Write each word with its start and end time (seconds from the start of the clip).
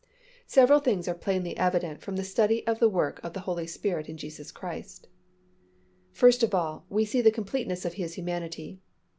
Several 0.47 0.79
things 0.79 1.07
are 1.07 1.13
plainly 1.13 1.55
evident 1.57 2.01
from 2.01 2.15
this 2.15 2.31
study 2.31 2.65
of 2.65 2.79
the 2.79 2.89
work 2.89 3.19
of 3.23 3.33
the 3.33 3.41
Holy 3.41 3.67
Spirit 3.67 4.09
in 4.09 4.17
Jesus 4.17 4.51
Christ: 4.51 5.07
First 6.11 6.41
of 6.41 6.55
all, 6.55 6.87
we 6.89 7.05
see 7.05 7.21
the 7.21 7.29
completeness 7.29 7.85
of 7.85 7.93
His 7.93 8.15
humanity. 8.15 8.79